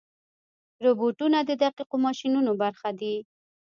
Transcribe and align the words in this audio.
روبوټونه 0.85 1.39
د 1.49 1.51
دقیقو 1.63 1.95
ماشینونو 2.05 2.51
برخه 2.61 2.89
دي. 2.99 3.15